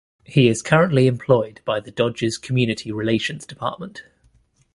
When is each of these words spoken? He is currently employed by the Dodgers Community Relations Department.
He 0.23 0.47
is 0.47 0.63
currently 0.63 1.05
employed 1.05 1.61
by 1.63 1.79
the 1.79 1.91
Dodgers 1.91 2.39
Community 2.39 2.91
Relations 2.91 3.45
Department. 3.45 4.01